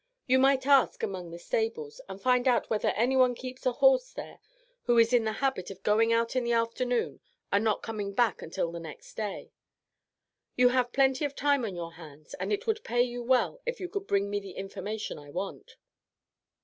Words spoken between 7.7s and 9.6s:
coming back until the next day.